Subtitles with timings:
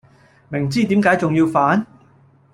[0.49, 1.85] 明知點解重要犯?